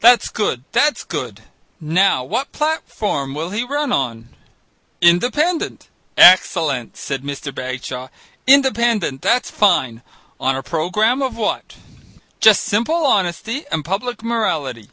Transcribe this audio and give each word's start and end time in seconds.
That's 0.00 0.30
good, 0.30 0.64
that's 0.72 1.04
good 1.04 1.42
now 1.80 2.24
what 2.24 2.50
platform 2.50 3.34
will 3.34 3.50
he 3.50 3.62
run 3.62 3.92
on?" 3.92 4.30
"Independent." 5.02 5.88
"Excellent," 6.16 6.96
said 6.96 7.22
Mr. 7.22 7.54
Bagshaw. 7.54 8.08
"Independent, 8.46 9.20
that's 9.20 9.50
fine. 9.50 10.00
On 10.40 10.56
a 10.56 10.62
programme 10.62 11.20
of 11.20 11.36
what?" 11.36 11.74
"Just 12.40 12.64
simple 12.64 13.04
honesty 13.04 13.66
and 13.70 13.84
public 13.84 14.22
morality." 14.22 14.88